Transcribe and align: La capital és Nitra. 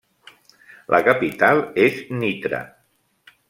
La 0.95 1.01
capital 1.09 1.63
és 1.85 2.03
Nitra. 2.23 2.67